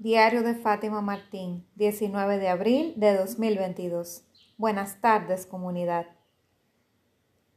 Diario 0.00 0.44
de 0.44 0.54
Fátima 0.54 1.00
Martín, 1.00 1.66
19 1.74 2.38
de 2.38 2.48
abril 2.48 2.94
de 2.94 3.16
2022. 3.16 4.24
Buenas 4.56 5.00
tardes, 5.00 5.44
comunidad. 5.44 6.06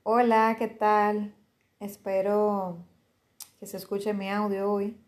Hola, 0.02 0.56
¿qué 0.58 0.68
tal? 0.68 1.36
Espero 1.80 2.80
que 3.60 3.68
se 3.68 3.78
escuche 3.78 4.16
mi 4.16 4.28
audio 4.28 4.74
hoy. 4.74 5.00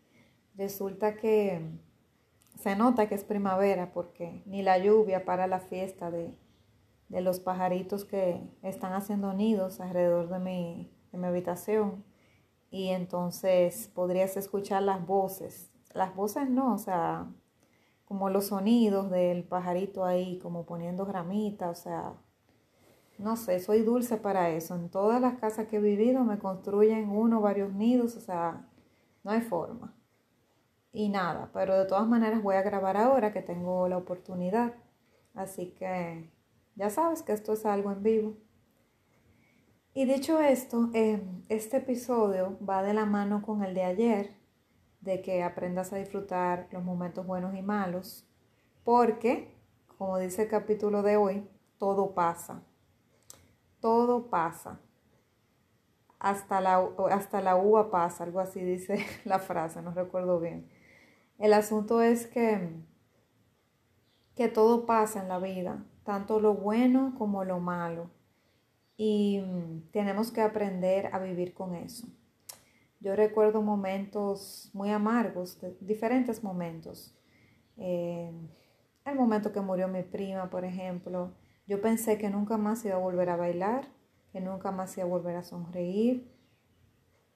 Resulta 0.56 1.16
que 1.16 1.60
se 2.56 2.76
nota 2.76 3.08
que 3.08 3.16
es 3.16 3.24
primavera 3.24 3.92
porque 3.92 4.44
ni 4.46 4.62
la 4.62 4.78
lluvia 4.78 5.24
para 5.24 5.48
la 5.48 5.58
fiesta 5.58 6.12
de, 6.12 6.38
de 7.08 7.20
los 7.20 7.40
pajaritos 7.40 8.04
que 8.04 8.48
están 8.62 8.92
haciendo 8.92 9.32
nidos 9.32 9.80
alrededor 9.80 10.28
de 10.28 10.38
mi, 10.38 10.96
de 11.10 11.18
mi 11.18 11.26
habitación. 11.26 12.04
Y 12.70 12.90
entonces 12.90 13.90
podrías 13.92 14.36
escuchar 14.36 14.84
las 14.84 15.04
voces 15.04 15.73
las 15.94 16.14
voces 16.14 16.50
no, 16.50 16.74
o 16.74 16.78
sea, 16.78 17.26
como 18.04 18.28
los 18.30 18.48
sonidos 18.48 19.10
del 19.10 19.44
pajarito 19.44 20.04
ahí, 20.04 20.38
como 20.40 20.66
poniendo 20.66 21.04
ramita, 21.04 21.70
o 21.70 21.74
sea, 21.74 22.14
no 23.18 23.36
sé, 23.36 23.60
soy 23.60 23.82
dulce 23.82 24.16
para 24.16 24.50
eso. 24.50 24.74
En 24.74 24.90
todas 24.90 25.20
las 25.20 25.38
casas 25.38 25.68
que 25.68 25.76
he 25.76 25.80
vivido 25.80 26.24
me 26.24 26.38
construyen 26.38 27.10
uno 27.10 27.40
varios 27.40 27.72
nidos, 27.72 28.16
o 28.16 28.20
sea, 28.20 28.68
no 29.22 29.30
hay 29.30 29.40
forma. 29.40 29.94
Y 30.92 31.08
nada, 31.08 31.50
pero 31.52 31.76
de 31.78 31.86
todas 31.86 32.06
maneras 32.06 32.42
voy 32.42 32.56
a 32.56 32.62
grabar 32.62 32.96
ahora 32.96 33.32
que 33.32 33.42
tengo 33.42 33.88
la 33.88 33.96
oportunidad. 33.96 34.74
Así 35.34 35.70
que 35.72 36.30
ya 36.76 36.90
sabes 36.90 37.22
que 37.22 37.32
esto 37.32 37.52
es 37.54 37.66
algo 37.66 37.90
en 37.92 38.02
vivo. 38.02 38.36
Y 39.94 40.06
dicho 40.06 40.40
esto, 40.40 40.90
eh, 40.92 41.22
este 41.48 41.78
episodio 41.78 42.58
va 42.68 42.82
de 42.82 42.94
la 42.94 43.06
mano 43.06 43.42
con 43.42 43.62
el 43.62 43.74
de 43.74 43.84
ayer, 43.84 44.36
de 45.04 45.20
que 45.20 45.42
aprendas 45.42 45.92
a 45.92 45.96
disfrutar 45.96 46.66
los 46.72 46.82
momentos 46.82 47.26
buenos 47.26 47.54
y 47.54 47.62
malos, 47.62 48.26
porque, 48.82 49.54
como 49.98 50.18
dice 50.18 50.42
el 50.42 50.48
capítulo 50.48 51.02
de 51.02 51.16
hoy, 51.16 51.48
todo 51.78 52.14
pasa. 52.14 52.62
Todo 53.80 54.30
pasa. 54.30 54.80
Hasta 56.18 56.60
la, 56.62 56.88
hasta 57.10 57.42
la 57.42 57.56
uva 57.56 57.90
pasa, 57.90 58.24
algo 58.24 58.40
así 58.40 58.60
dice 58.60 59.04
la 59.24 59.38
frase, 59.38 59.82
no 59.82 59.92
recuerdo 59.92 60.40
bien. 60.40 60.68
El 61.38 61.52
asunto 61.52 62.00
es 62.00 62.26
que, 62.26 62.70
que 64.34 64.48
todo 64.48 64.86
pasa 64.86 65.20
en 65.20 65.28
la 65.28 65.38
vida, 65.38 65.84
tanto 66.04 66.40
lo 66.40 66.54
bueno 66.54 67.14
como 67.18 67.44
lo 67.44 67.60
malo. 67.60 68.10
Y 68.96 69.42
mm, 69.44 69.90
tenemos 69.90 70.30
que 70.30 70.40
aprender 70.40 71.10
a 71.12 71.18
vivir 71.18 71.52
con 71.52 71.74
eso. 71.74 72.06
Yo 73.04 73.14
recuerdo 73.14 73.60
momentos 73.60 74.70
muy 74.72 74.90
amargos, 74.90 75.58
diferentes 75.80 76.42
momentos. 76.42 77.14
Eh, 77.76 78.32
el 79.04 79.14
momento 79.14 79.52
que 79.52 79.60
murió 79.60 79.88
mi 79.88 80.02
prima, 80.02 80.48
por 80.48 80.64
ejemplo, 80.64 81.34
yo 81.66 81.82
pensé 81.82 82.16
que 82.16 82.30
nunca 82.30 82.56
más 82.56 82.82
iba 82.86 82.94
a 82.94 82.98
volver 82.98 83.28
a 83.28 83.36
bailar, 83.36 83.88
que 84.32 84.40
nunca 84.40 84.70
más 84.70 84.96
iba 84.96 85.04
a 85.04 85.10
volver 85.10 85.36
a 85.36 85.42
sonreír. 85.42 86.32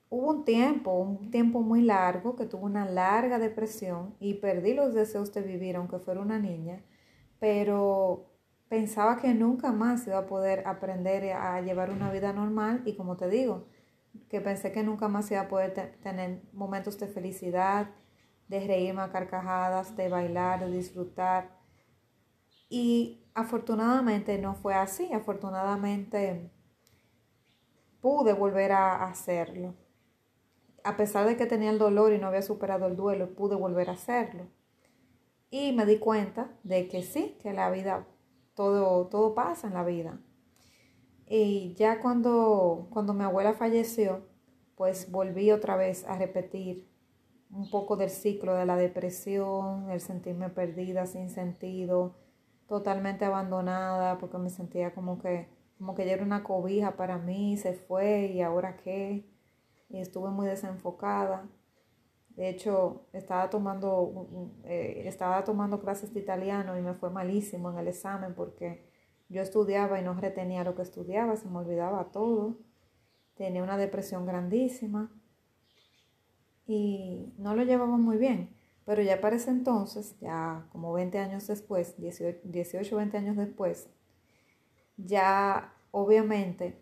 Hubo 0.08 0.30
un 0.30 0.46
tiempo, 0.46 0.94
un 0.94 1.30
tiempo 1.30 1.60
muy 1.60 1.82
largo, 1.82 2.34
que 2.34 2.46
tuve 2.46 2.64
una 2.64 2.86
larga 2.86 3.38
depresión 3.38 4.14
y 4.20 4.34
perdí 4.34 4.72
los 4.72 4.94
deseos 4.94 5.34
de 5.34 5.42
vivir, 5.42 5.76
aunque 5.76 5.98
fuera 5.98 6.22
una 6.22 6.38
niña, 6.38 6.82
pero 7.40 8.30
pensaba 8.70 9.18
que 9.18 9.34
nunca 9.34 9.70
más 9.70 10.06
iba 10.06 10.16
a 10.16 10.26
poder 10.26 10.66
aprender 10.66 11.30
a 11.34 11.60
llevar 11.60 11.90
una 11.90 12.10
vida 12.10 12.32
normal 12.32 12.80
y 12.86 12.94
como 12.94 13.18
te 13.18 13.28
digo, 13.28 13.66
que 14.28 14.40
pensé 14.40 14.72
que 14.72 14.82
nunca 14.82 15.08
más 15.08 15.30
iba 15.30 15.40
a 15.40 15.48
poder 15.48 15.98
tener 16.02 16.42
momentos 16.52 16.98
de 16.98 17.06
felicidad, 17.06 17.90
de 18.48 18.66
reírme 18.66 19.02
a 19.02 19.10
carcajadas, 19.10 19.96
de 19.96 20.08
bailar, 20.08 20.60
de 20.60 20.70
disfrutar. 20.70 21.58
Y 22.68 23.24
afortunadamente 23.34 24.38
no 24.38 24.54
fue 24.54 24.74
así, 24.74 25.12
afortunadamente 25.12 26.50
pude 28.00 28.32
volver 28.32 28.72
a 28.72 29.04
hacerlo. 29.04 29.74
A 30.84 30.96
pesar 30.96 31.26
de 31.26 31.36
que 31.36 31.46
tenía 31.46 31.70
el 31.70 31.78
dolor 31.78 32.12
y 32.12 32.18
no 32.18 32.28
había 32.28 32.42
superado 32.42 32.86
el 32.86 32.96
duelo, 32.96 33.34
pude 33.34 33.56
volver 33.56 33.90
a 33.90 33.94
hacerlo. 33.94 34.46
Y 35.50 35.72
me 35.72 35.86
di 35.86 35.98
cuenta 35.98 36.50
de 36.62 36.88
que 36.88 37.02
sí, 37.02 37.36
que 37.42 37.52
la 37.52 37.70
vida, 37.70 38.06
todo, 38.54 39.06
todo 39.08 39.34
pasa 39.34 39.66
en 39.66 39.74
la 39.74 39.84
vida. 39.84 40.18
Y 41.28 41.74
ya 41.74 42.00
cuando, 42.00 42.88
cuando 42.90 43.12
mi 43.12 43.24
abuela 43.24 43.52
falleció, 43.52 44.26
pues 44.76 45.10
volví 45.10 45.50
otra 45.50 45.76
vez 45.76 46.06
a 46.06 46.16
repetir 46.16 46.88
un 47.50 47.70
poco 47.70 47.96
del 47.96 48.10
ciclo 48.10 48.54
de 48.54 48.66
la 48.66 48.76
depresión, 48.76 49.90
el 49.90 50.00
sentirme 50.00 50.48
perdida, 50.50 51.06
sin 51.06 51.30
sentido, 51.30 52.14
totalmente 52.66 53.24
abandonada, 53.24 54.18
porque 54.18 54.38
me 54.38 54.50
sentía 54.50 54.94
como 54.94 55.18
que, 55.18 55.48
como 55.78 55.94
que 55.94 56.10
era 56.10 56.22
una 56.22 56.44
cobija 56.44 56.96
para 56.96 57.18
mí, 57.18 57.56
se 57.56 57.72
fue 57.74 58.26
y 58.26 58.42
ahora 58.42 58.76
qué, 58.76 59.26
y 59.88 59.98
estuve 59.98 60.30
muy 60.30 60.46
desenfocada. 60.46 61.48
De 62.30 62.48
hecho, 62.48 63.06
estaba 63.12 63.50
tomando, 63.50 64.52
eh, 64.64 65.02
estaba 65.06 65.42
tomando 65.44 65.80
clases 65.80 66.14
de 66.14 66.20
italiano 66.20 66.78
y 66.78 66.82
me 66.82 66.94
fue 66.94 67.10
malísimo 67.10 67.70
en 67.70 67.78
el 67.78 67.88
examen 67.88 68.34
porque 68.34 68.87
yo 69.28 69.42
estudiaba 69.42 70.00
y 70.00 70.04
no 70.04 70.14
retenía 70.14 70.64
lo 70.64 70.74
que 70.74 70.82
estudiaba, 70.82 71.36
se 71.36 71.48
me 71.48 71.58
olvidaba 71.58 72.10
todo. 72.10 72.56
Tenía 73.34 73.62
una 73.62 73.76
depresión 73.76 74.26
grandísima 74.26 75.10
y 76.66 77.32
no 77.38 77.54
lo 77.54 77.62
llevaba 77.62 77.96
muy 77.96 78.16
bien. 78.16 78.50
Pero 78.84 79.02
ya 79.02 79.20
para 79.20 79.36
ese 79.36 79.50
entonces, 79.50 80.16
ya 80.20 80.66
como 80.72 80.94
20 80.94 81.18
años 81.18 81.46
después, 81.46 81.96
18, 81.98 82.96
20 82.96 83.16
años 83.18 83.36
después, 83.36 83.90
ya 84.96 85.74
obviamente, 85.90 86.78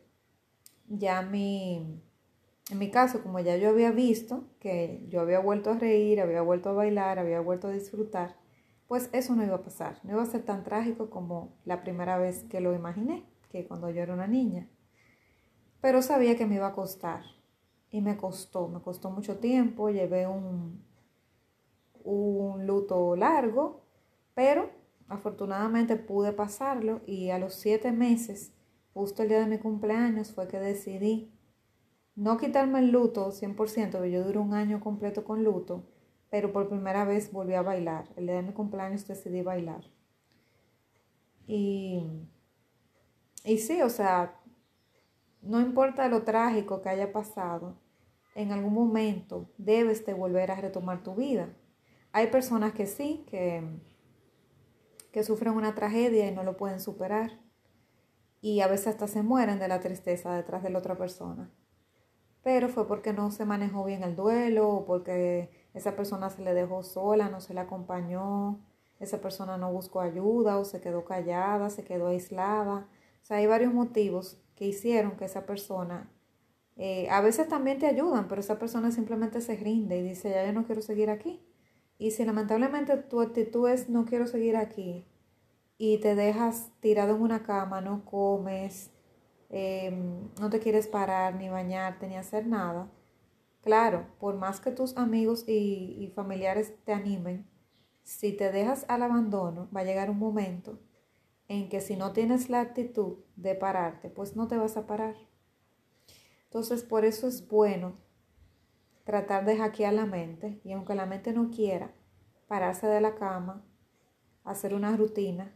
ya 0.88 1.22
mi, 1.22 2.00
en 2.70 2.78
mi 2.78 2.90
caso, 2.92 3.22
como 3.24 3.40
ya 3.40 3.56
yo 3.56 3.70
había 3.70 3.90
visto 3.90 4.44
que 4.60 5.04
yo 5.08 5.20
había 5.20 5.40
vuelto 5.40 5.70
a 5.70 5.78
reír, 5.78 6.20
había 6.20 6.42
vuelto 6.42 6.70
a 6.70 6.74
bailar, 6.74 7.18
había 7.18 7.40
vuelto 7.40 7.66
a 7.66 7.72
disfrutar, 7.72 8.36
pues 8.88 9.10
eso 9.12 9.34
no 9.34 9.44
iba 9.44 9.56
a 9.56 9.62
pasar, 9.62 9.98
no 10.04 10.12
iba 10.12 10.22
a 10.22 10.26
ser 10.26 10.42
tan 10.42 10.62
trágico 10.62 11.10
como 11.10 11.54
la 11.64 11.82
primera 11.82 12.18
vez 12.18 12.44
que 12.44 12.60
lo 12.60 12.74
imaginé, 12.74 13.24
que 13.50 13.66
cuando 13.66 13.90
yo 13.90 14.02
era 14.02 14.14
una 14.14 14.26
niña. 14.26 14.68
Pero 15.80 16.02
sabía 16.02 16.36
que 16.36 16.46
me 16.46 16.56
iba 16.56 16.68
a 16.68 16.74
costar 16.74 17.22
y 17.90 18.00
me 18.00 18.16
costó, 18.16 18.68
me 18.68 18.80
costó 18.80 19.10
mucho 19.10 19.38
tiempo, 19.38 19.90
llevé 19.90 20.26
un, 20.26 20.84
un 22.04 22.66
luto 22.66 23.16
largo, 23.16 23.82
pero 24.34 24.70
afortunadamente 25.08 25.96
pude 25.96 26.32
pasarlo 26.32 27.00
y 27.06 27.30
a 27.30 27.38
los 27.38 27.54
siete 27.54 27.92
meses, 27.92 28.52
justo 28.94 29.22
el 29.22 29.28
día 29.28 29.40
de 29.40 29.46
mi 29.46 29.58
cumpleaños, 29.58 30.32
fue 30.32 30.48
que 30.48 30.58
decidí 30.58 31.32
no 32.14 32.38
quitarme 32.38 32.78
el 32.78 32.90
luto 32.90 33.30
100%, 33.30 34.10
yo 34.10 34.24
duré 34.24 34.38
un 34.38 34.54
año 34.54 34.80
completo 34.80 35.22
con 35.22 35.44
luto, 35.44 35.84
pero 36.30 36.52
por 36.52 36.68
primera 36.68 37.04
vez 37.04 37.32
volví 37.32 37.54
a 37.54 37.62
bailar. 37.62 38.08
El 38.16 38.26
día 38.26 38.36
de 38.36 38.42
mi 38.42 38.52
cumpleaños 38.52 39.06
decidí 39.06 39.42
bailar. 39.42 39.84
Y, 41.46 42.04
y 43.44 43.58
sí, 43.58 43.82
o 43.82 43.88
sea, 43.88 44.40
no 45.42 45.60
importa 45.60 46.08
lo 46.08 46.22
trágico 46.24 46.82
que 46.82 46.88
haya 46.88 47.12
pasado, 47.12 47.76
en 48.34 48.52
algún 48.52 48.74
momento 48.74 49.50
debes 49.56 50.04
de 50.04 50.12
volver 50.12 50.50
a 50.50 50.60
retomar 50.60 51.02
tu 51.02 51.14
vida. 51.14 51.48
Hay 52.12 52.26
personas 52.28 52.72
que 52.72 52.86
sí, 52.86 53.24
que, 53.30 53.62
que 55.12 55.22
sufren 55.22 55.54
una 55.54 55.74
tragedia 55.74 56.28
y 56.28 56.34
no 56.34 56.42
lo 56.42 56.56
pueden 56.56 56.80
superar. 56.80 57.40
Y 58.42 58.60
a 58.60 58.68
veces 58.68 58.88
hasta 58.88 59.08
se 59.08 59.22
mueren 59.22 59.58
de 59.58 59.68
la 59.68 59.80
tristeza 59.80 60.34
detrás 60.34 60.62
de 60.62 60.70
la 60.70 60.78
otra 60.78 60.98
persona. 60.98 61.50
Pero 62.42 62.68
fue 62.68 62.86
porque 62.86 63.12
no 63.12 63.30
se 63.30 63.44
manejó 63.44 63.84
bien 63.84 64.02
el 64.02 64.14
duelo 64.14 64.68
o 64.68 64.84
porque 64.84 65.65
esa 65.76 65.94
persona 65.94 66.30
se 66.30 66.42
le 66.42 66.54
dejó 66.54 66.82
sola, 66.82 67.28
no 67.28 67.42
se 67.42 67.52
le 67.52 67.60
acompañó, 67.60 68.58
esa 68.98 69.20
persona 69.20 69.58
no 69.58 69.70
buscó 69.70 70.00
ayuda 70.00 70.58
o 70.58 70.64
se 70.64 70.80
quedó 70.80 71.04
callada, 71.04 71.68
se 71.68 71.84
quedó 71.84 72.08
aislada. 72.08 72.88
O 73.22 73.24
sea, 73.26 73.36
hay 73.36 73.46
varios 73.46 73.74
motivos 73.74 74.40
que 74.54 74.64
hicieron 74.64 75.18
que 75.18 75.26
esa 75.26 75.44
persona, 75.44 76.10
eh, 76.76 77.08
a 77.10 77.20
veces 77.20 77.48
también 77.48 77.78
te 77.78 77.86
ayudan, 77.86 78.26
pero 78.26 78.40
esa 78.40 78.58
persona 78.58 78.90
simplemente 78.90 79.42
se 79.42 79.54
rinde 79.56 79.98
y 79.98 80.02
dice, 80.02 80.30
ya 80.30 80.46
yo 80.46 80.52
no 80.54 80.64
quiero 80.64 80.80
seguir 80.80 81.10
aquí. 81.10 81.42
Y 81.98 82.12
si 82.12 82.24
lamentablemente 82.24 82.96
tu 82.96 83.20
actitud 83.20 83.68
es 83.68 83.90
no 83.90 84.06
quiero 84.06 84.26
seguir 84.26 84.56
aquí 84.56 85.04
y 85.76 85.98
te 85.98 86.14
dejas 86.14 86.70
tirado 86.80 87.16
en 87.16 87.22
una 87.22 87.42
cama, 87.42 87.82
no 87.82 88.02
comes, 88.06 88.90
em, 89.50 90.30
no 90.40 90.48
te 90.48 90.58
quieres 90.58 90.88
parar, 90.88 91.34
ni 91.34 91.50
bañarte, 91.50 92.08
ni 92.08 92.16
hacer 92.16 92.46
nada, 92.46 92.90
Claro, 93.66 94.06
por 94.20 94.36
más 94.36 94.60
que 94.60 94.70
tus 94.70 94.96
amigos 94.96 95.42
y, 95.48 96.12
familiares 96.14 96.72
te 96.84 96.92
animen, 96.92 97.50
si 98.04 98.32
te 98.32 98.52
dejas 98.52 98.86
al 98.86 99.02
abandono, 99.02 99.68
va 99.74 99.80
a 99.80 99.84
llegar 99.84 100.08
un 100.08 100.20
momento 100.20 100.78
en 101.48 101.68
que 101.68 101.80
si 101.80 101.96
no 101.96 102.12
tienes 102.12 102.48
la 102.48 102.60
actitud 102.60 103.24
de 103.34 103.56
pararte, 103.56 104.08
pues 104.08 104.36
no 104.36 104.46
te 104.46 104.56
vas 104.56 104.76
a 104.76 104.86
parar. 104.86 105.16
Entonces, 106.44 106.84
por 106.84 107.04
eso 107.04 107.26
es 107.26 107.48
bueno 107.48 107.96
tratar 109.02 109.44
de 109.44 109.56
hackear 109.56 109.94
la 109.94 110.06
mente 110.06 110.60
y 110.62 110.70
aunque 110.70 110.94
la 110.94 111.06
mente 111.06 111.32
no 111.32 111.50
quiera, 111.50 111.92
pararse 112.46 112.86
de 112.86 113.00
la 113.00 113.16
cama, 113.16 113.66
hacer 114.44 114.74
una 114.74 114.96
rutina. 114.96 115.52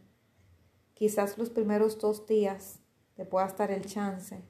Quizás 0.95 1.37
los 1.37 1.49
primeros 1.49 1.97
dos 1.97 2.27
días 2.27 2.81
te 3.15 3.23
pueda 3.23 3.45
estar 3.45 3.71
el 3.71 3.85
chance 3.85 4.43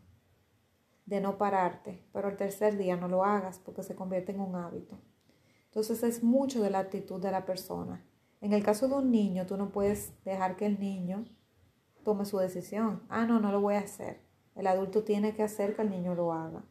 de 1.05 1.21
no 1.21 1.37
pararte, 1.37 2.05
pero 2.13 2.29
el 2.29 2.37
tercer 2.37 2.77
día 2.77 2.95
no 2.95 3.07
lo 3.07 3.23
hagas 3.23 3.59
porque 3.59 3.83
se 3.83 3.95
convierte 3.95 4.31
en 4.31 4.39
un 4.39 4.55
hábito. 4.55 4.99
Entonces 5.65 6.03
es 6.03 6.23
mucho 6.23 6.61
de 6.61 6.69
la 6.69 6.79
actitud 6.79 7.21
de 7.21 7.31
la 7.31 7.45
persona. 7.45 8.05
En 8.41 8.53
el 8.53 8.63
caso 8.63 8.87
de 8.87 8.95
un 8.95 9.11
niño, 9.11 9.45
tú 9.45 9.57
no 9.57 9.71
puedes 9.71 10.13
dejar 10.23 10.55
que 10.55 10.65
el 10.65 10.79
niño 10.79 11.25
tome 12.03 12.25
su 12.25 12.37
decisión. 12.37 13.03
Ah, 13.09 13.25
no, 13.25 13.39
no 13.39 13.51
lo 13.51 13.61
voy 13.61 13.75
a 13.75 13.79
hacer. 13.79 14.21
El 14.55 14.67
adulto 14.67 15.03
tiene 15.03 15.33
que 15.33 15.43
hacer 15.43 15.75
que 15.75 15.83
el 15.83 15.89
niño 15.89 16.15
lo 16.15 16.33
haga. 16.33 16.65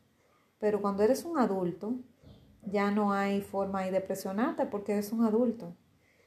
Pero 0.58 0.82
cuando 0.82 1.02
eres 1.02 1.24
un 1.24 1.38
adulto, 1.38 1.94
ya 2.62 2.90
no 2.90 3.12
hay 3.12 3.40
forma 3.40 3.82
de 3.82 4.00
presionarte 4.00 4.66
porque 4.66 4.92
eres 4.92 5.12
un 5.12 5.24
adulto. 5.24 5.76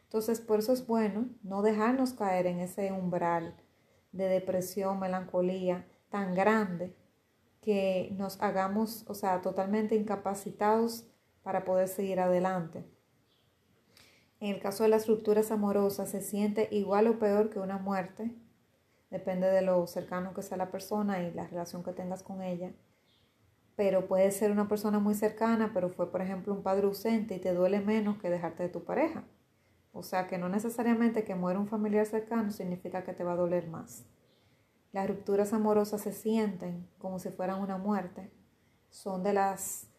Entonces, 0.04 0.42
por 0.42 0.60
eso 0.60 0.74
es 0.74 0.88
bueno 0.88 1.30
no 1.44 1.62
dejarnos 1.62 2.14
caer 2.14 2.48
en 2.48 2.60
ese 2.60 2.92
umbral 2.92 3.56
de 4.12 4.28
depresión, 4.28 5.00
melancolía 5.00 5.88
tan 6.10 6.34
grande 6.34 6.96
que 7.64 8.14
nos 8.18 8.42
hagamos, 8.42 9.06
o 9.08 9.16
sea, 9.16 9.42
totalmente 9.42 9.96
incapacitados 9.96 11.06
para 11.42 11.66
poder 11.66 11.88
seguir 11.88 12.20
adelante. 12.20 12.84
En 14.40 14.56
el 14.56 14.60
caso 14.60 14.84
de 14.84 14.90
las 14.90 15.08
rupturas 15.08 15.52
amorosas 15.52 16.10
se 16.10 16.22
siente 16.22 16.68
igual 16.72 17.08
o 17.08 17.18
peor 17.18 17.50
que 17.50 17.60
una 17.60 17.78
muerte, 17.78 18.36
depende 19.10 19.48
de 19.48 19.62
lo 19.62 19.88
cercano 19.88 20.34
que 20.34 20.42
sea 20.42 20.58
la 20.58 20.72
persona 20.72 21.24
y 21.24 21.32
la 21.32 21.48
relación 21.48 21.84
que 21.84 21.94
tengas 21.94 22.24
con 22.24 22.42
ella. 22.42 22.74
Pero 23.76 24.06
puede 24.06 24.30
ser 24.32 24.52
una 24.52 24.68
persona 24.68 25.00
muy 25.00 25.16
cercana, 25.16 25.72
pero 25.74 25.90
fue 25.90 26.12
por 26.12 26.22
ejemplo 26.22 26.54
un 26.54 26.62
padre 26.62 26.88
ausente 26.88 27.36
y 27.36 27.40
te 27.40 27.54
duele 27.54 27.80
menos 27.80 28.18
que 28.18 28.30
dejarte 28.30 28.64
de 28.64 28.70
tu 28.70 28.84
pareja. 28.84 29.24
O 29.94 30.04
sea 30.04 30.28
que 30.28 30.38
no 30.38 30.50
necesariamente 30.50 31.24
que 31.24 31.36
muera 31.36 31.60
un 31.60 31.68
familiar 31.68 32.06
cercano 32.06 32.52
significa 32.52 33.04
que 33.04 33.14
te 33.14 33.24
va 33.24 33.34
a 33.34 33.38
doler 33.38 33.68
más. 33.68 34.06
Las 34.94 35.08
rupturas 35.08 35.54
amorosas 35.54 36.02
se 36.02 36.14
sienten 36.14 36.88
como 37.00 37.18
si 37.18 37.30
fueran 37.30 37.60
una 37.60 37.78
muerte. 37.78 38.32
Son 38.92 39.24
de 39.24 39.34
las 39.34 39.90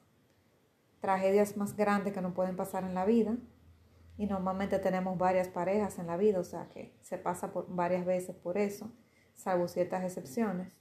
tragedias 1.01 1.57
más 1.57 1.77
grandes 1.77 2.15
que 2.15 2.23
nos 2.23 2.33
pueden 2.33 2.55
pasar 2.55 2.85
en 2.85 2.95
la 2.95 3.05
vida. 3.05 3.37
Y 4.17 4.27
normalmente 4.27 4.79
tenemos 4.79 5.19
varias 5.19 5.49
parejas 5.49 5.99
en 5.99 6.07
la 6.07 6.17
vida, 6.17 6.39
o 6.39 6.45
sea 6.45 6.69
que 6.69 6.97
se 7.03 7.19
pasa 7.19 7.53
por 7.53 7.67
varias 7.75 8.07
veces 8.07 8.37
por 8.37 8.57
eso, 8.57 8.93
salvo 9.35 9.67
ciertas 9.67 10.05
excepciones. 10.05 10.81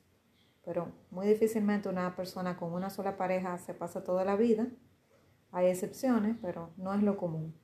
Pero 0.63 0.91
muy 1.09 1.25
difícilmente 1.25 1.89
una 1.89 2.15
persona 2.15 2.55
con 2.55 2.71
una 2.71 2.91
sola 2.91 3.17
pareja 3.17 3.57
se 3.57 3.73
pasa 3.73 4.03
toda 4.03 4.23
la 4.23 4.35
vida. 4.35 4.67
Hay 5.51 5.65
excepciones, 5.65 6.37
pero 6.39 6.69
no 6.77 6.93
es 6.93 7.01
lo 7.01 7.17
común. 7.17 7.55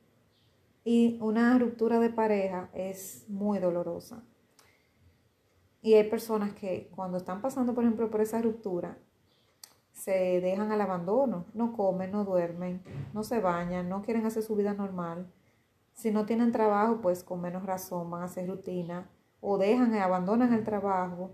Y 0.84 1.19
una 1.22 1.60
ruptura 1.60 2.00
de 2.00 2.10
pareja 2.10 2.72
es 2.74 3.25
muy 3.30 3.60
dolorosa. 3.60 4.24
Y 5.81 5.93
hay 5.93 6.09
personas 6.09 6.53
que 6.53 6.89
cuando 6.95 7.17
están 7.17 7.41
pasando, 7.41 7.73
por 7.73 7.83
ejemplo, 7.83 8.09
por 8.09 8.21
esa 8.21 8.41
ruptura, 8.41 8.97
se 9.93 10.39
dejan 10.41 10.71
al 10.71 10.81
abandono, 10.81 11.45
no 11.53 11.73
comen, 11.73 12.11
no 12.11 12.23
duermen, 12.23 12.81
no 13.13 13.23
se 13.23 13.39
bañan, 13.39 13.89
no 13.89 14.01
quieren 14.01 14.25
hacer 14.25 14.43
su 14.43 14.55
vida 14.55 14.73
normal. 14.73 15.31
Si 15.93 16.11
no 16.11 16.25
tienen 16.25 16.51
trabajo, 16.51 17.01
pues 17.01 17.23
con 17.23 17.41
menos 17.41 17.65
razón 17.65 18.09
van 18.09 18.21
a 18.21 18.25
hacer 18.25 18.47
rutina 18.47 19.09
o 19.41 19.57
dejan 19.57 19.93
y 19.93 19.99
abandonan 19.99 20.53
el 20.53 20.63
trabajo 20.63 21.31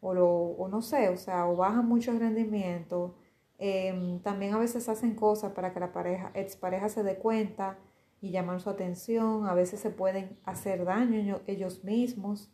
o, 0.00 0.14
lo, 0.14 0.28
o 0.28 0.68
no 0.68 0.82
sé, 0.82 1.08
o 1.08 1.16
sea, 1.16 1.48
o 1.48 1.56
bajan 1.56 1.86
mucho 1.88 2.12
el 2.12 2.20
rendimiento. 2.20 3.16
Em, 3.58 4.20
también 4.20 4.54
a 4.54 4.58
veces 4.58 4.88
hacen 4.88 5.14
cosas 5.14 5.52
para 5.52 5.72
que 5.72 5.80
la 5.80 5.92
pareja, 5.92 6.30
expareja 6.34 6.88
se 6.88 7.02
dé 7.02 7.16
cuenta 7.16 7.78
y 8.20 8.30
llaman 8.30 8.60
su 8.60 8.70
atención. 8.70 9.46
A 9.46 9.54
veces 9.54 9.80
se 9.80 9.90
pueden 9.90 10.38
hacer 10.44 10.84
daño 10.84 11.40
ellos 11.46 11.84
mismos 11.84 12.50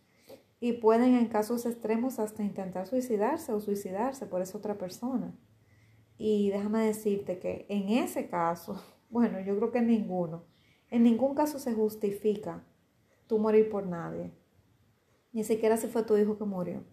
y 0.61 0.75
pueden 0.75 1.15
en 1.15 1.27
casos 1.27 1.65
extremos 1.65 2.19
hasta 2.19 2.43
intentar 2.43 2.87
suicidarse 2.87 3.53
o 3.53 3.61
suicidarse 3.61 4.27
por 4.27 4.43
esa 4.43 4.59
otra 4.59 4.77
persona. 4.77 5.35
Y 6.19 6.51
déjame 6.51 6.85
decirte 6.85 7.39
que 7.39 7.65
en 7.71 7.89
ese 7.89 8.29
caso, 8.29 8.81
bueno, 9.11 9.41
yo 9.41 9.57
creo 9.57 9.73
que 9.73 9.79
en 9.79 9.87
ninguno, 9.87 10.45
en 10.91 11.03
ningún 11.03 11.35
caso 11.35 11.59
se 11.59 11.73
justifica 11.73 12.63
tú 13.27 13.39
morir 13.39 13.71
por 13.71 13.87
nadie. 13.87 14.33
Ni 15.33 15.45
siquiera 15.45 15.79
si 15.79 15.87
fue 15.87 16.03
tu 16.03 16.17
hijo 16.17 16.37
que 16.37 16.45
murió. 16.45 16.85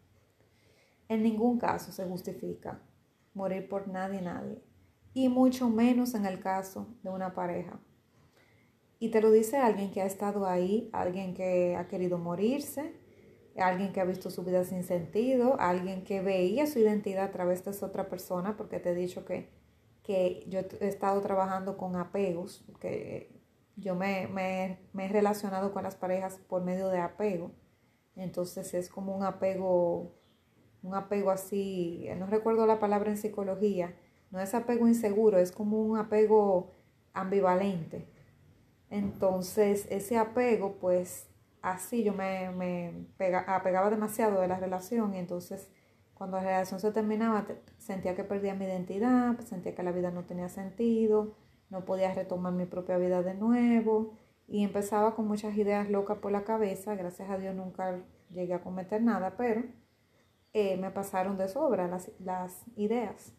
En 1.10 1.24
ningún 1.24 1.58
caso 1.58 1.92
se 1.92 2.06
justifica 2.06 2.81
morir 3.34 3.68
por 3.68 3.88
nadie, 3.88 4.22
nadie. 4.22 4.62
Y 5.14 5.28
mucho 5.30 5.69
menos 5.69 6.14
en 6.14 6.25
el 6.25 6.40
caso 6.40 6.88
de 7.04 7.10
una 7.10 7.34
pareja. 7.34 7.80
Y 9.00 9.10
te 9.10 9.22
lo 9.22 9.31
dice 9.31 9.58
alguien 9.58 9.92
que 9.92 10.02
ha 10.02 10.06
estado 10.06 10.46
ahí, 10.48 10.90
alguien 10.94 11.34
que 11.34 11.75
ha 11.75 11.88
querido 11.88 12.18
morirse, 12.18 12.94
alguien 13.59 13.92
que 13.92 14.01
ha 14.01 14.06
visto 14.06 14.30
su 14.30 14.44
vida 14.44 14.63
sin 14.63 14.83
sentido, 14.83 15.59
alguien 15.59 16.04
que 16.04 16.21
veía 16.21 16.68
su 16.68 16.80
identidad 16.80 17.25
a 17.25 17.31
través 17.31 17.63
de 17.65 17.71
esa 17.71 17.86
otra 17.86 18.07
persona, 18.09 18.57
porque 18.57 18.80
te 18.80 18.92
he 18.92 18.95
dicho 18.95 19.25
que, 19.25 19.50
que 20.04 20.45
yo 20.48 20.59
he 20.59 20.88
estado 20.88 21.21
trabajando 21.21 21.77
con 21.77 21.95
apegos, 21.95 22.65
que 22.80 23.31
yo 23.75 23.95
me, 23.95 24.27
me, 24.27 24.80
me, 24.94 25.06
he 25.06 25.07
relacionado 25.09 25.71
con 25.71 25.83
las 25.83 25.95
parejas 25.95 26.39
por 26.48 26.63
medio 26.63 26.89
de 26.89 27.00
apego. 27.00 27.51
Entonces 28.15 28.74
es 28.74 28.89
como 28.89 29.15
un 29.15 29.24
apego, 29.24 30.15
un 30.81 30.95
apego 30.95 31.30
así, 31.31 32.07
no 32.18 32.25
recuerdo 32.25 32.65
la 32.65 32.80
palabra 32.80 33.12
en 33.12 33.18
psicología, 33.18 33.95
no 34.31 34.39
es 34.39 34.54
apego 34.54 34.88
inseguro, 34.88 35.38
es 35.38 35.51
como 35.51 35.81
un 35.81 35.98
apego 35.98 36.74
ambivalente. 37.13 38.07
Entonces 38.89 39.88
ese 39.89 40.18
apego 40.18 40.77
pues 40.80 41.26
así 41.72 42.04
yo 42.04 42.14
me, 42.14 42.52
me 42.52 43.08
apegaba 43.48 43.90
demasiado 43.90 44.42
de 44.42 44.48
la 44.48 44.60
relación 44.60 45.14
y 45.14 45.19
entonces 45.19 45.72
cuando 46.14 46.38
la 46.38 46.44
relación 46.44 46.80
se 46.80 46.92
terminaba 46.92 47.46
sentía 47.78 48.16
que 48.16 48.24
perdía 48.24 48.56
mi 48.56 48.66
identidad, 48.66 49.40
sentía 49.42 49.75
que 49.75 49.84
la 49.84 49.92
vida 49.92 50.12
no 50.12 50.25
tenía 50.25 50.50
sentido, 50.50 51.36
no 51.69 51.86
podía 51.86 52.14
retomar 52.14 52.54
mi 52.54 52.66
propia 52.66 52.98
vida 52.98 53.22
de 53.22 53.36
nuevo 53.36 54.18
y 54.48 54.64
empezaba 54.64 55.16
con 55.16 55.28
muchas 55.28 55.56
ideas 55.58 55.90
locas 55.90 56.18
por 56.19 56.31
la 56.31 56.44
cabeza, 56.44 56.96
gracias 56.96 57.30
a 57.30 57.38
Dios 57.38 57.56
nunca 57.56 58.02
llegué 58.31 58.54
a 58.54 58.62
cometer 58.62 59.02
nada, 59.02 59.36
pero 59.38 59.64
eh, 60.54 60.78
me 60.78 60.90
pasaron 60.92 61.38
de 61.38 61.48
sobra 61.48 61.88
las, 61.88 62.12
las 62.19 62.64
ideas. 62.75 63.34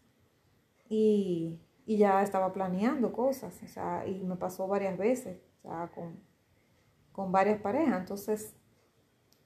Y, 0.88 1.60
y, 1.84 1.98
ya 1.98 2.22
estaba 2.22 2.52
planeando 2.52 3.12
cosas, 3.12 3.60
o 3.62 3.66
sea, 3.66 4.06
y 4.06 4.22
me 4.24 4.36
pasó 4.36 4.66
varias 4.68 4.96
veces, 4.96 5.42
o 5.58 5.68
sea, 5.68 5.90
con 7.18 7.32
varias 7.32 7.60
parejas. 7.60 7.98
Entonces, 7.98 8.54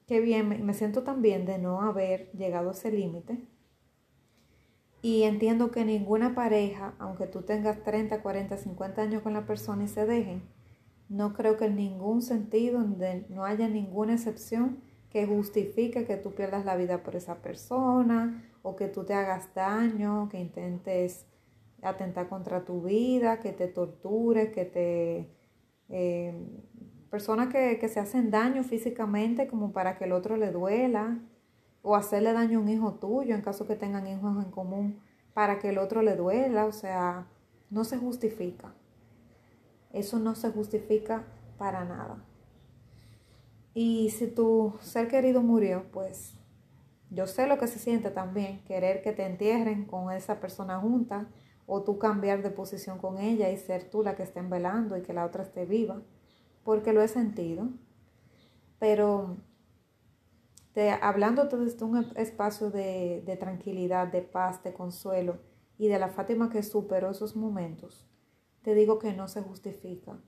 qué 0.05 0.19
bien, 0.19 0.63
me 0.63 0.75
siento 0.75 1.01
tan 1.01 1.23
bien 1.23 1.47
de 1.47 1.57
no 1.57 1.81
haber 1.81 2.31
llegado 2.33 2.69
a 2.69 2.73
ese 2.73 2.91
límite. 2.91 3.47
Y 5.01 5.23
entiendo 5.23 5.71
que 5.71 5.83
ninguna 5.83 6.35
pareja, 6.35 6.93
aunque 6.99 7.25
tú 7.25 7.41
tengas 7.41 7.81
30, 7.81 8.21
40, 8.21 8.57
50 8.57 9.01
años 9.01 9.23
con 9.23 9.33
la 9.33 9.47
persona 9.47 9.85
y 9.85 9.87
se 9.87 10.05
dejen, 10.05 10.43
no 11.09 11.33
creo 11.33 11.57
que 11.57 11.65
en 11.65 11.77
ningún 11.77 12.21
sentido, 12.21 12.79
donde 12.79 13.25
no 13.29 13.43
haya 13.43 13.67
ninguna 13.67 14.13
excepción 14.13 14.77
que 15.09 15.25
justifique 15.25 16.05
que 16.05 16.17
tú 16.17 16.35
pierdas 16.35 16.65
la 16.65 16.75
vida 16.75 17.01
por 17.01 17.15
esa 17.15 17.41
persona 17.41 18.51
o 18.61 18.75
que 18.75 18.87
tú 18.87 19.03
te 19.03 19.15
hagas 19.15 19.51
daño, 19.55 20.29
que 20.29 20.39
intentes 20.39 21.25
atentar 21.81 22.29
contra 22.29 22.65
tu 22.65 22.83
vida, 22.83 23.39
que 23.39 23.51
te 23.51 23.67
tortures, 23.67 24.53
que 24.53 24.65
te 24.65 25.31
eh, 25.89 26.35
Personas 27.13 27.49
que, 27.49 27.87
se 27.89 27.99
hacen 27.99 28.31
daño 28.31 28.63
físicamente 28.63 29.45
como 29.45 29.71
para 29.71 29.99
que 29.99 30.05
el 30.05 30.13
otro 30.13 30.35
le 30.35 30.49
duela 30.49 31.19
o 31.83 31.95
hacerle 31.95 32.33
daño 32.33 32.57
a 32.57 32.61
un 32.63 32.69
hijo 32.69 32.95
tuyo 32.95 33.35
en 33.35 33.43
caso 33.43 33.67
que 33.67 33.75
tengan 33.75 34.07
hijos 34.07 34.43
en 34.43 34.49
común 34.49 34.99
para 35.35 35.59
que 35.59 35.69
el 35.69 35.77
otro 35.77 36.01
le 36.01 36.15
duela, 36.15 36.65
o 36.65 36.71
sea, 36.71 37.27
no 37.69 37.83
se 37.83 37.99
justifica. 37.99 38.73
Eso 39.91 40.17
no 40.17 40.33
se 40.33 40.49
justifica 40.49 41.23
para 41.59 41.85
nada. 41.85 42.17
Y 43.75 44.09
si 44.09 44.25
tu 44.25 44.73
ser 44.79 45.07
querido 45.07 45.43
murió, 45.43 45.85
pues 45.91 46.33
yo 47.11 47.27
sé 47.27 47.45
lo 47.45 47.59
que 47.59 47.67
se 47.67 47.77
siente 47.77 48.09
también, 48.09 48.63
querer 48.63 49.03
que 49.03 49.11
te 49.11 49.23
entierren 49.23 49.85
con 49.85 50.11
esa 50.11 50.39
persona 50.39 50.79
junta 50.79 51.27
o 51.67 51.83
tú 51.83 51.99
cambiar 51.99 52.41
de 52.41 52.49
posición 52.49 52.97
con 52.97 53.19
ella 53.19 53.51
y 53.51 53.57
ser 53.57 53.87
tú 53.91 54.01
la 54.01 54.15
que 54.15 54.23
esté 54.23 54.41
velando 54.41 54.97
y 54.97 55.03
que 55.03 55.13
la 55.13 55.27
otra 55.27 55.43
esté 55.43 55.65
viva 55.65 56.01
porque 56.63 56.93
lo 56.93 57.01
he 57.01 57.07
sentido, 57.07 57.69
pero 58.79 59.37
te, 60.73 60.91
hablándote 60.91 61.57
desde 61.57 61.85
un 61.85 62.11
espacio 62.15 62.71
de, 62.71 63.23
de 63.25 63.37
tranquilidad, 63.37 64.07
de 64.07 64.21
paz, 64.21 64.63
de 64.63 64.73
consuelo 64.73 65.39
y 65.77 65.87
de 65.87 65.99
la 65.99 66.09
Fátima 66.09 66.49
que 66.49 66.63
superó 66.63 67.11
esos 67.11 67.35
momentos, 67.35 68.05
te 68.61 68.75
digo 68.75 68.99
que 68.99 69.13
no 69.13 69.27
se 69.27 69.41
justifica, 69.41 70.19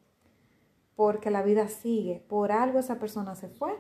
porque 0.96 1.32
la 1.32 1.44
vida 1.44 1.68
sigue, 1.68 2.26
por 2.28 2.52
algo 2.52 2.80
esa 2.80 3.00
persona 3.00 3.36
se 3.36 3.50
fue 3.50 3.78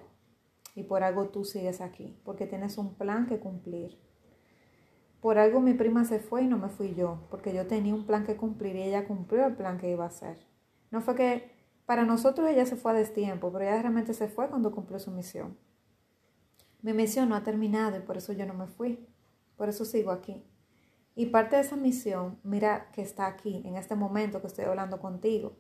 y 0.75 0.83
por 0.83 1.03
algo 1.03 1.29
tú 1.29 1.45
sigues 1.45 1.81
aquí, 1.81 2.19
porque 2.24 2.47
tienes 2.47 2.77
un 2.77 2.95
plan 2.95 3.27
que 3.27 3.39
cumplir. 3.39 3.97
Por 5.21 5.39
algo 5.39 5.59
mi 5.59 5.74
prima 5.74 6.05
se 6.05 6.19
fue 6.19 6.43
y 6.43 6.47
no 6.47 6.57
me 6.57 6.69
fui 6.69 6.93
yo, 6.93 7.25
porque 7.31 7.53
yo 7.53 7.65
tenía 7.65 7.95
un 7.95 8.05
plan 8.05 8.25
que 8.25 8.35
cumplir 8.35 8.75
y 8.75 8.83
ella 8.83 9.07
cumplió 9.07 9.47
el 9.47 9.55
plan 9.55 9.79
que 9.79 9.89
iba 9.89 10.03
a 10.03 10.09
hacer. 10.09 10.38
No 10.91 11.01
fue 11.01 11.15
que 11.15 11.54
Para 11.86 12.04
nosotros 12.04 12.50
ella 12.50 12.65
se 12.65 12.75
fue 12.75 12.92
a 12.92 12.96
destiempo, 12.96 13.51
pero 13.51 13.65
ella 13.65 13.82
realmente 13.82 14.13
se 14.13 14.27
fue 14.27 14.50
cuando 14.50 14.72
cumplió 14.72 15.00
su 15.00 15.12
misión. 15.12 15.58
Mi 16.82 16.94
misión 16.94 17.30
no 17.30 17.36
ha 17.36 17.44
terminado 17.44 17.98
y 17.98 18.01
por 18.01 18.18
eso 18.18 18.34
yo 18.34 18.46
no 18.46 18.54
me 18.54 18.68
fui. 18.68 19.08
Por 19.56 19.70
eso 19.70 19.86
sigo 19.86 20.12
aquí. 20.12 20.44
Y 21.15 21.27
parte 21.27 21.56
de 21.56 21.62
esa 21.62 21.75
misión, 21.75 22.39
mira 22.44 22.92
que 22.92 23.01
está 23.01 23.27
aquí, 23.27 23.62
en 23.65 23.77
este 23.77 23.96
momento 23.96 24.42
que 24.42 24.48
estoy 24.48 24.65
hablando 24.65 25.00
contigo. 25.00 25.56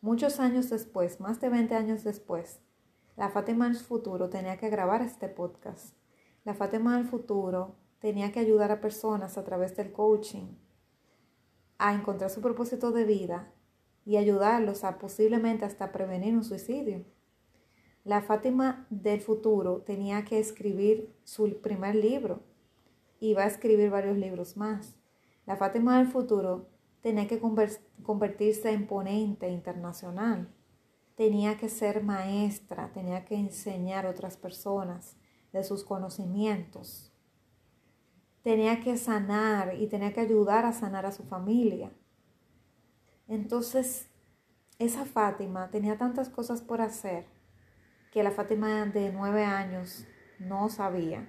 Muchos 0.00 0.40
años 0.40 0.70
después, 0.70 1.20
más 1.20 1.40
de 1.40 1.48
20 1.48 1.74
años 1.74 2.04
después, 2.04 2.60
la 3.16 3.28
Fátima 3.28 3.66
del 3.66 3.76
futuro 3.76 4.28
tenía 4.28 4.56
que 4.56 4.70
grabar 4.70 5.02
este 5.02 5.28
podcast. 5.28 5.94
La 6.44 6.54
Fátima 6.54 6.96
del 6.96 7.06
futuro 7.06 7.76
tenía 7.98 8.32
que 8.32 8.40
ayudar 8.40 8.70
a 8.70 8.80
personas 8.80 9.38
a 9.38 9.44
través 9.44 9.76
del 9.76 9.92
coaching 9.92 10.54
a 11.78 11.94
encontrar 11.94 12.30
su 12.30 12.40
propósito 12.40 12.90
de 12.90 13.04
vida 13.04 13.52
y 14.08 14.16
ayudarlos 14.16 14.84
a 14.84 14.98
posiblemente 14.98 15.66
hasta 15.66 15.92
prevenir 15.92 16.34
un 16.34 16.42
suicidio. 16.42 17.04
La 18.04 18.22
Fátima 18.22 18.86
del 18.88 19.20
futuro 19.20 19.82
tenía 19.82 20.24
que 20.24 20.38
escribir 20.38 21.14
su 21.24 21.60
primer 21.60 21.94
libro 21.94 22.40
y 23.20 23.34
va 23.34 23.42
a 23.42 23.48
escribir 23.48 23.90
varios 23.90 24.16
libros 24.16 24.56
más. 24.56 24.94
La 25.44 25.56
Fátima 25.56 25.98
del 25.98 26.06
futuro 26.06 26.70
tenía 27.02 27.28
que 27.28 27.38
convertirse 28.02 28.70
en 28.70 28.86
ponente 28.86 29.50
internacional, 29.50 30.48
tenía 31.14 31.58
que 31.58 31.68
ser 31.68 32.02
maestra, 32.02 32.90
tenía 32.94 33.26
que 33.26 33.34
enseñar 33.34 34.06
a 34.06 34.10
otras 34.10 34.38
personas 34.38 35.18
de 35.52 35.62
sus 35.64 35.84
conocimientos, 35.84 37.12
tenía 38.42 38.80
que 38.80 38.96
sanar 38.96 39.74
y 39.78 39.86
tenía 39.86 40.14
que 40.14 40.20
ayudar 40.20 40.64
a 40.64 40.72
sanar 40.72 41.04
a 41.04 41.12
su 41.12 41.24
familia. 41.24 41.92
Entonces, 43.28 44.08
esa 44.78 45.04
Fátima 45.04 45.70
tenía 45.70 45.98
tantas 45.98 46.28
cosas 46.28 46.62
por 46.62 46.80
hacer 46.80 47.26
que 48.10 48.22
la 48.22 48.30
Fátima 48.30 48.86
de 48.86 49.12
nueve 49.12 49.44
años 49.44 50.06
no 50.38 50.70
sabía, 50.70 51.28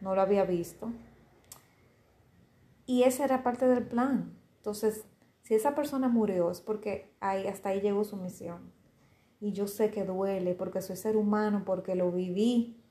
no 0.00 0.14
lo 0.14 0.22
había 0.22 0.44
visto. 0.44 0.92
Y 2.86 3.02
esa 3.02 3.24
era 3.24 3.42
parte 3.42 3.68
del 3.68 3.86
plan. 3.86 4.36
Entonces, 4.56 5.04
si 5.42 5.54
esa 5.54 5.74
persona 5.74 6.08
murió 6.08 6.50
es 6.50 6.60
porque 6.60 7.12
ahí, 7.20 7.46
hasta 7.46 7.68
ahí 7.68 7.80
llegó 7.80 8.04
su 8.04 8.16
misión. 8.16 8.72
Y 9.40 9.52
yo 9.52 9.66
sé 9.66 9.90
que 9.90 10.04
duele 10.04 10.54
porque 10.54 10.82
soy 10.82 10.96
ser 10.96 11.16
humano, 11.16 11.62
porque 11.64 11.94
lo 11.94 12.10
viví. 12.10 12.82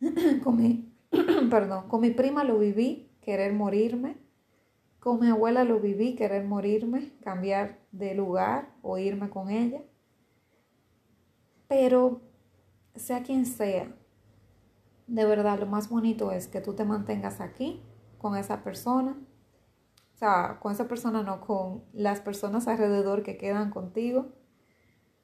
con 0.44 0.56
mi, 0.56 0.92
perdón, 1.50 1.88
con 1.88 2.00
mi 2.00 2.10
prima 2.10 2.44
lo 2.44 2.58
viví, 2.58 3.10
querer 3.20 3.52
morirme. 3.52 4.16
Con 5.04 5.20
mi 5.20 5.28
abuela 5.28 5.64
lo 5.64 5.80
viví, 5.80 6.14
querer 6.14 6.46
morirme, 6.46 7.12
cambiar 7.22 7.78
de 7.92 8.14
lugar 8.14 8.70
o 8.80 8.96
irme 8.96 9.28
con 9.28 9.50
ella. 9.50 9.82
Pero 11.68 12.22
sea 12.94 13.22
quien 13.22 13.44
sea, 13.44 13.94
de 15.06 15.26
verdad 15.26 15.58
lo 15.58 15.66
más 15.66 15.90
bonito 15.90 16.32
es 16.32 16.48
que 16.48 16.62
tú 16.62 16.72
te 16.72 16.86
mantengas 16.86 17.42
aquí 17.42 17.82
con 18.16 18.34
esa 18.34 18.64
persona. 18.64 19.14
O 20.14 20.16
sea, 20.16 20.58
con 20.58 20.72
esa 20.72 20.88
persona 20.88 21.22
no, 21.22 21.42
con 21.42 21.84
las 21.92 22.22
personas 22.22 22.66
alrededor 22.66 23.22
que 23.22 23.36
quedan 23.36 23.68
contigo. 23.68 24.32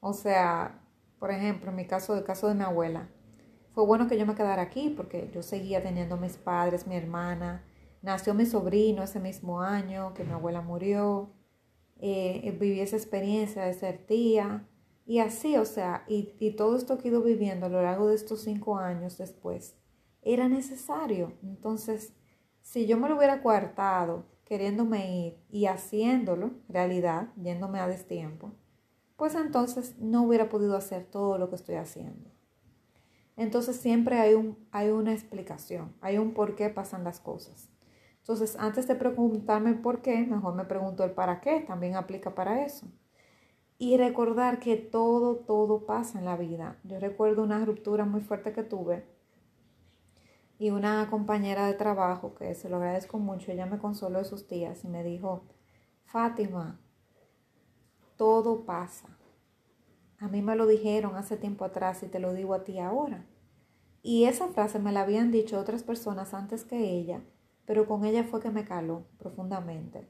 O 0.00 0.12
sea, 0.12 0.84
por 1.18 1.30
ejemplo, 1.30 1.70
en 1.70 1.76
mi 1.76 1.86
caso, 1.86 2.14
el 2.18 2.24
caso 2.24 2.48
de 2.48 2.54
mi 2.54 2.64
abuela, 2.64 3.08
fue 3.72 3.86
bueno 3.86 4.08
que 4.08 4.18
yo 4.18 4.26
me 4.26 4.34
quedara 4.34 4.60
aquí 4.60 4.92
porque 4.94 5.30
yo 5.32 5.42
seguía 5.42 5.82
teniendo 5.82 6.18
mis 6.18 6.36
padres, 6.36 6.86
mi 6.86 6.96
hermana, 6.96 7.64
Nació 8.02 8.34
mi 8.34 8.46
sobrino 8.46 9.02
ese 9.02 9.20
mismo 9.20 9.60
año 9.60 10.14
que 10.14 10.24
mi 10.24 10.32
abuela 10.32 10.60
murió. 10.62 11.32
Eh, 11.98 12.40
eh, 12.44 12.52
viví 12.52 12.80
esa 12.80 12.96
experiencia 12.96 13.64
de 13.64 13.74
ser 13.74 14.06
tía. 14.06 14.66
Y 15.06 15.18
así, 15.18 15.56
o 15.56 15.64
sea, 15.64 16.04
y, 16.08 16.34
y 16.38 16.52
todo 16.52 16.76
esto 16.76 16.98
que 16.98 17.08
he 17.08 17.10
ido 17.10 17.22
viviendo 17.22 17.66
a 17.66 17.68
lo 17.68 17.82
largo 17.82 18.08
de 18.08 18.14
estos 18.14 18.42
cinco 18.42 18.78
años 18.78 19.18
después, 19.18 19.76
era 20.22 20.48
necesario. 20.48 21.32
Entonces, 21.42 22.12
si 22.62 22.86
yo 22.86 22.96
me 22.96 23.08
lo 23.08 23.16
hubiera 23.16 23.42
coartado 23.42 24.26
queriéndome 24.44 25.26
ir 25.26 25.38
y 25.48 25.66
haciéndolo, 25.66 26.50
realidad, 26.68 27.28
yéndome 27.36 27.78
a 27.78 27.86
destiempo, 27.86 28.52
pues 29.16 29.34
entonces 29.34 29.96
no 29.98 30.22
hubiera 30.22 30.48
podido 30.48 30.76
hacer 30.76 31.04
todo 31.04 31.38
lo 31.38 31.50
que 31.50 31.56
estoy 31.56 31.76
haciendo. 31.76 32.30
Entonces 33.36 33.76
siempre 33.76 34.18
hay, 34.18 34.34
un, 34.34 34.58
hay 34.72 34.88
una 34.90 35.12
explicación, 35.12 35.94
hay 36.00 36.18
un 36.18 36.34
por 36.34 36.56
qué 36.56 36.68
pasan 36.68 37.04
las 37.04 37.20
cosas. 37.20 37.68
Entonces, 38.20 38.56
antes 38.58 38.86
de 38.86 38.94
preguntarme 38.94 39.74
por 39.74 40.02
qué, 40.02 40.24
mejor 40.26 40.54
me 40.54 40.64
pregunto 40.64 41.04
el 41.04 41.10
para 41.12 41.40
qué, 41.40 41.60
también 41.60 41.96
aplica 41.96 42.34
para 42.34 42.64
eso. 42.64 42.86
Y 43.78 43.96
recordar 43.96 44.60
que 44.60 44.76
todo, 44.76 45.36
todo 45.36 45.86
pasa 45.86 46.18
en 46.18 46.26
la 46.26 46.36
vida. 46.36 46.78
Yo 46.84 47.00
recuerdo 47.00 47.42
una 47.42 47.64
ruptura 47.64 48.04
muy 48.04 48.20
fuerte 48.20 48.52
que 48.52 48.62
tuve 48.62 49.04
y 50.60 50.70
una 50.70 51.08
compañera 51.08 51.66
de 51.66 51.72
trabajo, 51.72 52.34
que 52.34 52.54
se 52.54 52.68
lo 52.68 52.76
agradezco 52.76 53.18
mucho, 53.18 53.50
ella 53.50 53.64
me 53.64 53.78
consoló 53.78 54.20
esos 54.20 54.46
días 54.46 54.84
y 54.84 54.88
me 54.88 55.02
dijo, 55.02 55.44
Fátima, 56.04 56.78
todo 58.18 58.66
pasa. 58.66 59.08
A 60.18 60.28
mí 60.28 60.42
me 60.42 60.56
lo 60.56 60.66
dijeron 60.66 61.16
hace 61.16 61.38
tiempo 61.38 61.64
atrás 61.64 62.02
y 62.02 62.08
te 62.08 62.18
lo 62.18 62.34
digo 62.34 62.52
a 62.52 62.62
ti 62.62 62.78
ahora. 62.78 63.24
Y 64.02 64.24
esa 64.24 64.48
frase 64.48 64.78
me 64.78 64.92
la 64.92 65.00
habían 65.00 65.30
dicho 65.30 65.58
otras 65.58 65.82
personas 65.82 66.34
antes 66.34 66.64
que 66.64 66.76
ella 66.76 67.22
pero 67.70 67.86
con 67.86 68.04
ella 68.04 68.24
fue 68.24 68.40
que 68.40 68.50
me 68.50 68.64
caló 68.64 69.04
profundamente. 69.16 70.08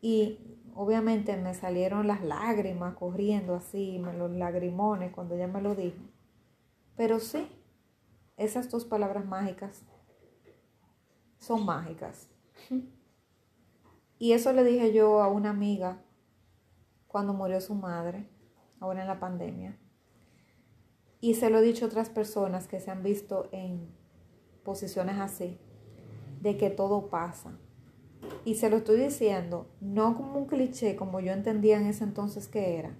Y 0.00 0.58
obviamente 0.74 1.36
me 1.36 1.54
salieron 1.54 2.08
las 2.08 2.24
lágrimas 2.24 2.96
corriendo 2.96 3.54
así, 3.54 3.98
los 3.98 4.32
lagrimones 4.32 5.12
cuando 5.12 5.36
ella 5.36 5.46
me 5.46 5.62
lo 5.62 5.76
dijo. 5.76 6.02
Pero 6.96 7.20
sí, 7.20 7.46
esas 8.36 8.68
dos 8.68 8.84
palabras 8.84 9.24
mágicas 9.26 9.84
son 11.38 11.64
mágicas. 11.64 12.28
Y 14.18 14.32
eso 14.32 14.52
le 14.52 14.64
dije 14.64 14.92
yo 14.92 15.22
a 15.22 15.28
una 15.28 15.50
amiga 15.50 16.02
cuando 17.06 17.32
murió 17.32 17.60
su 17.60 17.76
madre, 17.76 18.28
ahora 18.80 19.02
en 19.02 19.06
la 19.06 19.20
pandemia. 19.20 19.78
Y 21.20 21.34
se 21.34 21.48
lo 21.48 21.60
he 21.60 21.62
dicho 21.62 21.84
a 21.84 21.88
otras 21.88 22.10
personas 22.10 22.66
que 22.66 22.80
se 22.80 22.90
han 22.90 23.04
visto 23.04 23.48
en 23.52 23.94
posiciones 24.64 25.20
así 25.20 25.60
de 26.40 26.56
que 26.56 26.70
todo 26.70 27.08
pasa. 27.08 27.52
Y 28.44 28.56
se 28.56 28.70
lo 28.70 28.78
estoy 28.78 28.98
diciendo 29.00 29.66
no 29.80 30.16
como 30.16 30.38
un 30.38 30.46
cliché 30.46 30.96
como 30.96 31.20
yo 31.20 31.32
entendía 31.32 31.78
en 31.78 31.86
ese 31.86 32.04
entonces 32.04 32.48
que 32.48 32.78
era, 32.78 32.96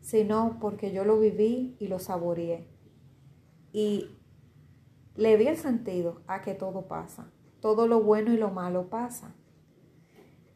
sino 0.00 0.58
porque 0.60 0.92
yo 0.92 1.04
lo 1.04 1.18
viví 1.18 1.76
y 1.78 1.88
lo 1.88 1.98
saboreé. 1.98 2.66
Y 3.72 4.16
le 5.16 5.36
vi 5.36 5.48
el 5.48 5.56
sentido 5.56 6.22
a 6.26 6.42
que 6.42 6.54
todo 6.54 6.86
pasa. 6.86 7.30
Todo 7.60 7.86
lo 7.86 8.02
bueno 8.02 8.32
y 8.32 8.36
lo 8.36 8.50
malo 8.50 8.88
pasa. 8.88 9.34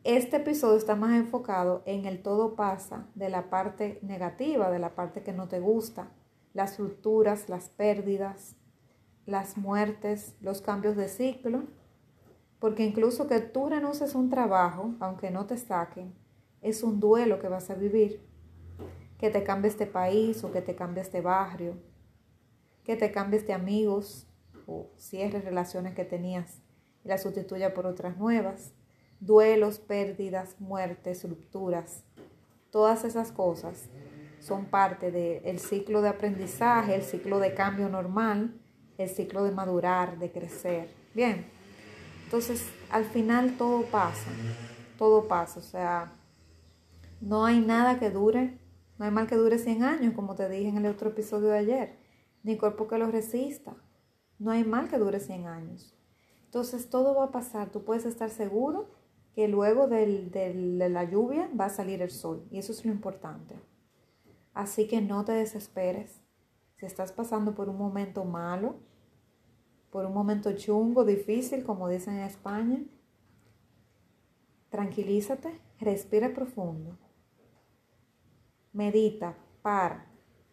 Este 0.04 0.38
episodio 0.38 0.76
está 0.76 0.96
más 0.96 1.14
enfocado 1.14 1.82
en 1.84 2.06
el 2.06 2.22
todo 2.22 2.56
pasa 2.56 3.08
de 3.14 3.28
la 3.28 3.50
parte 3.50 3.98
negativa, 4.02 4.70
de 4.70 4.80
la 4.80 4.94
parte 4.94 5.22
que 5.22 5.32
no 5.32 5.48
te 5.48 5.60
gusta, 5.60 6.10
las 6.54 6.78
rupturas, 6.78 7.48
las 7.48 7.68
pérdidas, 7.68 8.56
las 9.26 9.56
muertes, 9.56 10.34
los 10.40 10.60
cambios 10.60 10.96
de 10.96 11.08
ciclo 11.08 11.64
porque 12.62 12.84
incluso 12.84 13.26
que 13.26 13.40
tú 13.40 13.68
renuncies 13.68 14.14
a 14.14 14.18
un 14.18 14.30
trabajo, 14.30 14.94
aunque 15.00 15.32
no 15.32 15.46
te 15.46 15.58
saquen, 15.58 16.14
es 16.60 16.84
un 16.84 17.00
duelo 17.00 17.40
que 17.40 17.48
vas 17.48 17.68
a 17.70 17.74
vivir. 17.74 18.20
Que 19.18 19.30
te 19.30 19.42
cambies 19.42 19.76
de 19.78 19.88
país 19.88 20.44
o 20.44 20.52
que 20.52 20.62
te 20.62 20.76
cambies 20.76 21.10
de 21.10 21.22
barrio, 21.22 21.74
que 22.84 22.94
te 22.94 23.10
cambies 23.10 23.48
de 23.48 23.52
amigos 23.52 24.28
o 24.68 24.86
cierres 24.96 25.44
relaciones 25.44 25.96
que 25.96 26.04
tenías 26.04 26.62
y 27.04 27.08
las 27.08 27.24
sustituya 27.24 27.74
por 27.74 27.84
otras 27.84 28.16
nuevas. 28.16 28.72
Duelos, 29.18 29.80
pérdidas, 29.80 30.54
muertes, 30.60 31.28
rupturas. 31.28 32.04
Todas 32.70 33.02
esas 33.02 33.32
cosas 33.32 33.88
son 34.38 34.66
parte 34.66 35.10
del 35.10 35.58
ciclo 35.58 36.00
de 36.00 36.10
aprendizaje, 36.10 36.94
el 36.94 37.02
ciclo 37.02 37.40
de 37.40 37.54
cambio 37.54 37.88
normal, 37.88 38.54
el 38.98 39.08
ciclo 39.08 39.42
de 39.42 39.50
madurar, 39.50 40.20
de 40.20 40.30
crecer. 40.30 40.94
Bien. 41.12 41.60
Entonces, 42.32 42.64
al 42.88 43.04
final 43.04 43.58
todo 43.58 43.82
pasa, 43.82 44.30
todo 44.96 45.28
pasa, 45.28 45.60
o 45.60 45.62
sea, 45.62 46.14
no 47.20 47.44
hay 47.44 47.60
nada 47.60 47.98
que 47.98 48.08
dure, 48.08 48.58
no 48.96 49.04
hay 49.04 49.10
mal 49.10 49.26
que 49.26 49.36
dure 49.36 49.58
100 49.58 49.82
años, 49.82 50.14
como 50.14 50.34
te 50.34 50.48
dije 50.48 50.70
en 50.70 50.78
el 50.78 50.86
otro 50.86 51.10
episodio 51.10 51.48
de 51.48 51.58
ayer, 51.58 51.98
ni 52.42 52.56
cuerpo 52.56 52.88
que 52.88 52.96
lo 52.96 53.10
resista, 53.10 53.76
no 54.38 54.50
hay 54.50 54.64
mal 54.64 54.88
que 54.88 54.96
dure 54.96 55.20
100 55.20 55.46
años. 55.46 55.94
Entonces, 56.46 56.88
todo 56.88 57.14
va 57.14 57.24
a 57.24 57.32
pasar, 57.32 57.68
tú 57.68 57.84
puedes 57.84 58.06
estar 58.06 58.30
seguro 58.30 58.88
que 59.34 59.46
luego 59.46 59.86
de 59.86 60.88
la 60.90 61.04
lluvia 61.04 61.50
va 61.60 61.66
a 61.66 61.68
salir 61.68 62.00
el 62.00 62.10
sol, 62.10 62.46
y 62.50 62.56
eso 62.56 62.72
es 62.72 62.82
lo 62.82 62.92
importante. 62.92 63.60
Así 64.54 64.88
que 64.88 65.02
no 65.02 65.26
te 65.26 65.32
desesperes. 65.32 66.22
Si 66.76 66.86
estás 66.86 67.12
pasando 67.12 67.54
por 67.54 67.68
un 67.68 67.76
momento 67.76 68.24
malo, 68.24 68.76
por 69.92 70.06
un 70.06 70.14
momento 70.14 70.50
chungo, 70.56 71.04
difícil, 71.04 71.64
como 71.64 71.86
dicen 71.86 72.14
en 72.14 72.24
España, 72.24 72.82
tranquilízate, 74.70 75.60
respira 75.78 76.32
profundo, 76.32 76.96
medita, 78.72 79.36
para 79.60 80.06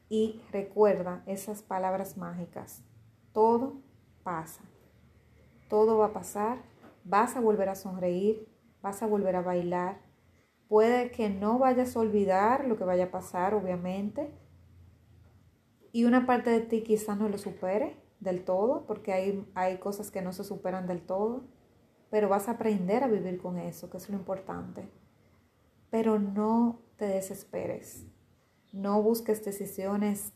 y 0.10 0.42
recuerda 0.52 1.24
esas 1.26 1.64
palabras 1.64 2.18
mágicas. 2.18 2.84
Todo 3.32 3.82
pasa. 4.24 4.62
Todo 5.70 5.98
va 5.98 6.08
a 6.08 6.14
pasar. 6.14 6.62
Vas 7.06 7.38
a 7.38 7.40
volver 7.40 7.70
a 7.70 7.76
sonreír. 7.76 8.46
Vas 8.82 9.02
a 9.02 9.08
volver 9.08 9.38
a 9.38 9.42
bailar. 9.42 10.02
Puede 10.68 11.12
que 11.12 11.30
no 11.30 11.60
vayas 11.60 11.96
a 11.96 12.00
olvidar 12.00 12.68
lo 12.68 12.76
que 12.76 12.84
vaya 12.84 13.06
a 13.06 13.12
pasar, 13.12 13.54
obviamente. 13.54 14.32
Y 15.94 16.04
una 16.04 16.26
parte 16.26 16.50
de 16.50 16.62
ti 16.62 16.84
quizás 16.84 17.18
no 17.18 17.30
lo 17.30 17.38
supere 17.38 18.09
del 18.20 18.44
todo, 18.44 18.86
porque 18.86 19.14
hay, 19.14 19.48
hay 19.56 19.78
cosas 19.78 20.12
que 20.12 20.22
no 20.22 20.34
se 20.34 20.44
superan 20.44 20.88
del 20.88 21.02
todo. 21.02 21.44
Pero 22.10 22.28
vas 22.28 22.48
a 22.48 22.54
aprender 22.54 23.04
a 23.04 23.08
vivir 23.08 23.40
con 23.40 23.58
eso, 23.58 23.90
que 23.90 23.98
es 23.98 24.10
lo 24.10 24.16
importante. 24.16 24.90
Pero 25.92 26.20
no 26.20 26.82
te 26.98 27.06
desesperes. 27.06 28.06
No 28.72 29.02
busques 29.02 29.44
decisiones 29.46 30.34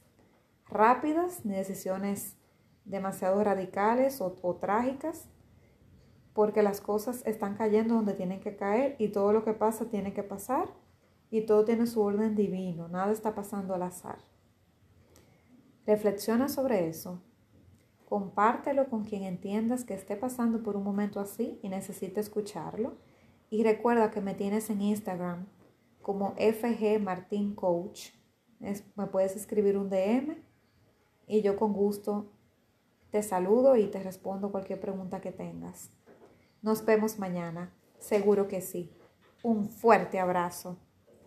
rápidas 0.68 1.46
ni 1.46 1.56
decisiones 1.56 2.36
demasiado 2.86 3.44
radicales 3.44 4.22
o, 4.22 4.56
trágicas, 4.56 5.30
porque 6.34 6.64
las 6.64 6.82
cosas 6.82 7.26
están 7.26 7.56
cayendo 7.56 7.96
donde 7.96 8.14
tienen 8.14 8.40
que 8.40 8.56
caer 8.56 8.96
y 9.00 9.10
todo 9.10 9.34
lo 9.34 9.44
que 9.44 9.54
pasa 9.54 9.90
tiene 9.90 10.14
que 10.14 10.24
pasar 10.24 10.70
y 11.30 11.46
todo 11.46 11.64
tiene 11.64 11.86
su 11.86 12.02
orden 12.02 12.36
divino, 12.36 12.88
nada 12.88 13.12
está 13.12 13.36
pasando 13.36 13.74
al 13.74 13.84
azar. 13.84 14.20
Reflexiona 15.86 16.50
sobre 16.50 16.88
eso, 16.88 17.22
compártelo 18.14 18.92
con 18.92 19.06
quien 19.06 19.24
entiendas 19.24 19.86
que 19.86 19.96
esté 19.96 20.16
pasando 20.16 20.62
por 20.62 20.78
un 20.78 20.84
momento 20.84 21.20
así 21.20 21.58
y 21.64 21.70
necesite 21.70 22.20
escucharlo 22.20 22.94
y 23.50 23.64
recuerda 23.64 24.12
que 24.12 24.22
me 24.22 24.36
tienes 24.36 24.70
en 24.70 24.84
Instagram 24.84 25.48
como 26.00 26.36
FG 26.36 27.02
Martín 27.02 27.56
Coach 27.56 28.10
me 28.60 29.08
puedes 29.08 29.36
escribir 29.36 29.80
un 29.80 29.90
DM 29.90 30.36
y 31.26 31.42
yo 31.42 31.56
con 31.56 31.74
gusto 31.74 32.32
te 33.10 33.24
saludo 33.24 33.78
y 33.78 33.88
te 33.88 34.04
respondo 34.04 34.52
cualquier 34.52 34.80
pregunta 34.80 35.20
que 35.20 35.32
tengas. 35.32 35.90
Nos 36.62 36.86
vemos 36.86 37.18
mañana, 37.18 37.74
seguro 37.98 38.48
que 38.48 38.62
sí. 38.62 38.92
Un 39.42 39.70
fuerte 39.70 40.20
abrazo. 40.20 40.78